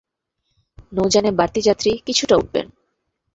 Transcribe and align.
নৌযানে 0.91 1.31
বাড়তি 1.31 1.59
যাত্রী 1.61 1.91
কিছুটা 2.07 2.35
উঠবেন। 2.37 2.65